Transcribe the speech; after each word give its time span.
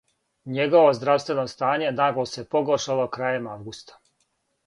Његово 0.53 0.93
здравствено 0.99 1.43
стање 1.51 1.91
нагло 1.99 2.25
се 2.31 2.45
погоршало 2.55 3.07
крајем 3.19 3.49
августа. 3.57 4.01